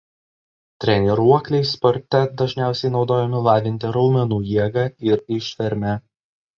Treniruokliai 0.85 1.67
sporte 1.73 2.23
dažniausiai 2.43 2.93
naudojami 2.97 3.45
lavinti 3.51 3.95
raumenų 4.01 4.43
jėgą 4.57 4.91
ir 5.13 5.27
ištvermę. 5.41 5.99